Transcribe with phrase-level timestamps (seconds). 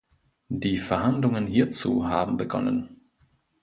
[0.49, 3.01] Die Verhandlungen hierzu haben begonnen.